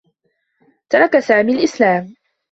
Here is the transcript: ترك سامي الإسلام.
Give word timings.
ترك 0.89 1.19
سامي 1.19 1.51
الإسلام. 1.53 2.15